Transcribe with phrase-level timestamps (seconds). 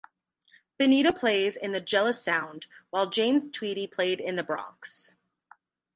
[0.79, 5.13] Benito plays in The Jealous Sound while James Tweedy played in The Bronx.